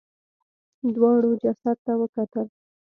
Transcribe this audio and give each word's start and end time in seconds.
دواړو 0.95 1.31
جسد 1.41 1.77
ته 1.85 1.93
وکتل. 2.01 2.47